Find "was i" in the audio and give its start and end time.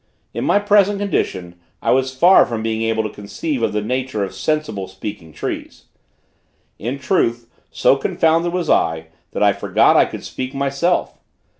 8.51-9.09